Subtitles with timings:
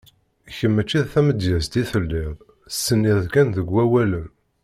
[0.55, 2.35] Kemm mačči d tamedyazt i telliḍ,
[2.69, 4.27] tsenniḍ kan deg wawalen.